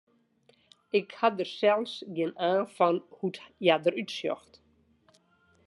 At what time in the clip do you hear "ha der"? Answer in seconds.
1.17-1.49